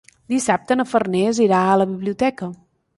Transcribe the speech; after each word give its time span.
Dissabte 0.33 0.77
na 0.79 0.87
Farners 0.95 1.43
irà 1.47 1.63
a 1.63 1.79
la 1.85 1.91
biblioteca. 1.95 2.55